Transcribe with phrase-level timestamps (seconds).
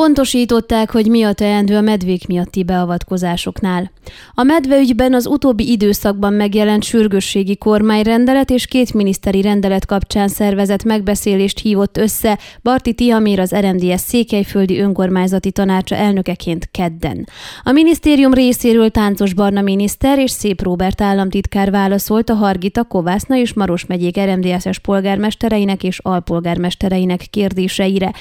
[0.00, 3.90] Pontosították, hogy mi a teendő a medvék miatti beavatkozásoknál.
[4.34, 11.58] A medveügyben az utóbbi időszakban megjelent sürgősségi kormányrendelet és két miniszteri rendelet kapcsán szervezett megbeszélést
[11.58, 17.28] hívott össze Barti Tihamér az RMDS Székelyföldi Önkormányzati Tanácsa elnökeként kedden.
[17.62, 23.52] A minisztérium részéről Táncos Barna miniszter és Szép Róbert államtitkár válaszolt a Hargita, Kovászna és
[23.52, 28.12] Maros megyék RMDS-es polgármestereinek és alpolgármestereinek kérdéseire.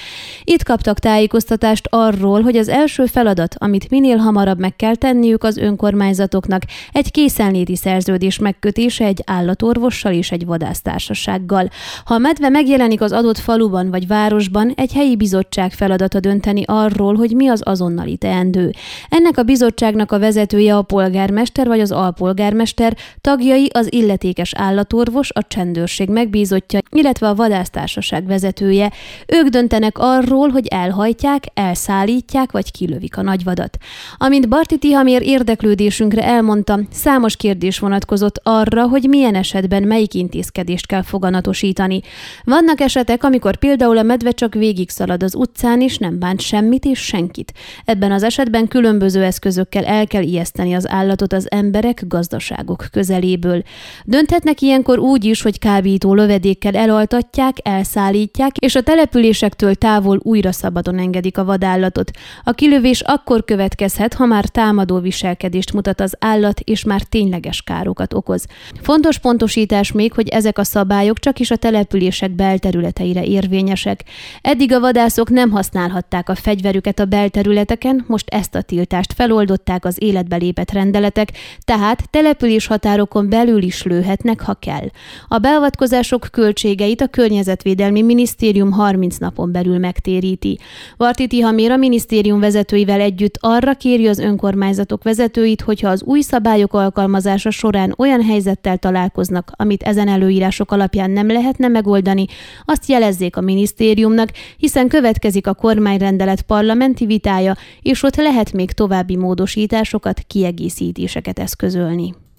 [0.44, 5.44] Itt kaptak tájékoztatást tájékoztatást arról, hogy az első feladat, amit minél hamarabb meg kell tenniük
[5.44, 6.62] az önkormányzatoknak,
[6.92, 11.70] egy készenléti szerződés megkötése egy állatorvossal és egy vadásztársasággal.
[12.06, 17.16] Ha a medve megjelenik az adott faluban vagy városban, egy helyi bizottság feladata dönteni arról,
[17.16, 18.72] hogy mi az azonnali teendő.
[19.10, 25.48] Ennek a bizottságnak a vezetője a polgármester vagy az alpolgármester, tagjai az illetékes állatorvos, a
[25.48, 28.92] csendőrség megbízottja, illetve a vadásztársaság vezetője.
[29.28, 33.78] Ők döntenek arról, hogy elhajtják, elszállítják vagy kilövik a nagyvadat.
[34.18, 41.02] Amint Barti Tihamér érdeklődésünkre elmondta, számos kérdés vonatkozott arra, hogy milyen esetben melyik intézkedést kell
[41.02, 42.02] foganatosítani.
[42.44, 46.86] Vannak esetek, amikor például a medve csak végig szalad az utcán, és nem bánt semmit
[46.86, 47.54] és senkit.
[47.86, 53.64] Ebben az esetben különböző eszközökkel el kell ijeszteni az állatot az emberek, gazdaságok közeléből.
[54.06, 60.98] Dönthetnek ilyenkor úgy is, hogy kábító lövedékkel elaltatják, elszállítják, és a településektől távol újra szabadon
[60.98, 62.12] engedik a vadállatot.
[62.44, 68.14] A kilövés akkor következhet, ha már támadó viselkedést mutat az állat, és már tényleges károkat
[68.14, 68.46] okoz.
[68.82, 74.04] Fontos pontosítás még, hogy ezek a szabályok csak is a települések belterületeire érvényesek.
[74.42, 79.96] Eddig a vadászok nem használhatták a fegyverüket a belterületeken, most ezt a tiltást feloldották az
[80.00, 81.32] életbe lépett rendeletek,
[81.66, 84.88] tehát település határokon belül is lőhetnek, ha kell.
[85.28, 90.60] A beavatkozások költségeit a Környezetvédelmi Minisztérium 30 napon belül megtéríti.
[90.98, 96.74] Varti Tihamér a minisztérium vezetőivel együtt arra kéri az önkormányzatok vezetőit, hogyha az új szabályok
[96.74, 102.26] alkalmazása során olyan helyzettel találkoznak, amit ezen előírások alapján nem lehetne megoldani,
[102.66, 109.16] azt jelezzék a minisztériumnak, hiszen következik a kormányrendelet parlamenti vitája, és ott lehet még további
[109.16, 112.14] módosításokat, kiegészítéseket eszközölni.